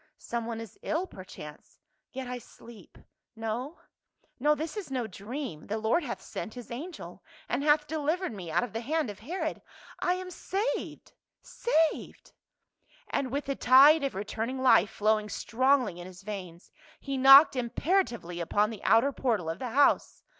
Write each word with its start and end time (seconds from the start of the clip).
"Someone 0.17 0.59
is 0.59 0.79
ill, 0.81 1.05
per 1.05 1.23
chance. 1.23 1.77
Yet 2.11 2.25
I 2.27 2.39
sleep. 2.39 2.97
No— 3.35 3.77
no, 4.39 4.55
this 4.55 4.75
is 4.75 4.89
no 4.89 5.05
dream; 5.05 5.67
the 5.67 5.77
Lord 5.77 6.01
hath 6.03 6.23
sent 6.23 6.55
his 6.55 6.71
angel 6.71 7.23
and 7.47 7.61
hath 7.63 7.85
delivered 7.85 8.31
me 8.33 8.49
out 8.49 8.63
of 8.63 8.73
the 8.73 8.81
hand 8.81 9.11
of 9.11 9.19
Herod. 9.19 9.61
I 9.99 10.15
am 10.15 10.31
saved— 10.31 11.11
saved." 11.43 11.71
A 11.83 11.83
STRONG 11.91 11.91
DELTVERER. 11.91 13.11
259 13.11 13.19
And 13.27 13.31
with 13.31 13.45
the 13.45 13.55
tide 13.55 14.03
of 14.03 14.15
returning 14.15 14.57
Hfe 14.57 14.89
flowing 14.89 15.29
strongly 15.29 15.99
in 15.99 16.07
his 16.07 16.23
veins, 16.23 16.71
he 16.99 17.15
knocked 17.15 17.55
imperatively 17.55 18.39
upon 18.39 18.71
the 18.71 18.83
outer 18.83 19.11
portal 19.11 19.51
of 19.51 19.59
the 19.59 19.69
house. 19.69 20.23